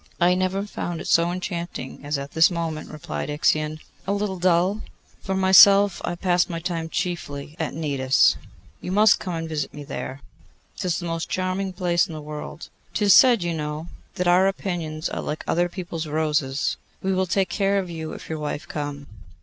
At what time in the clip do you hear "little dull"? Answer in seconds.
4.13-4.81